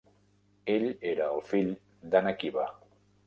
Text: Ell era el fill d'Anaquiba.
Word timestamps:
Ell 0.75 0.85
era 1.09 1.27
el 1.35 1.43
fill 1.51 1.69
d'Anaquiba. 2.15 2.69